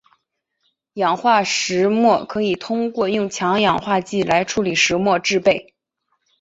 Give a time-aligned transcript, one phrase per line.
[0.93, 5.75] 氧化石墨可以通过用强氧化剂来处理石墨来制备。